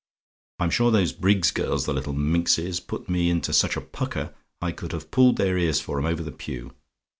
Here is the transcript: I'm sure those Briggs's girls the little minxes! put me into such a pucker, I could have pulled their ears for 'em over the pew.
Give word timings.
I'm 0.57 0.71
sure 0.71 0.89
those 0.89 1.13
Briggs's 1.13 1.51
girls 1.51 1.85
the 1.85 1.93
little 1.93 2.13
minxes! 2.13 2.79
put 2.79 3.07
me 3.07 3.29
into 3.29 3.53
such 3.53 3.77
a 3.77 3.81
pucker, 3.81 4.33
I 4.59 4.71
could 4.71 4.93
have 4.93 5.11
pulled 5.11 5.37
their 5.37 5.59
ears 5.59 5.79
for 5.79 5.99
'em 5.99 6.05
over 6.05 6.23
the 6.23 6.31
pew. 6.31 6.73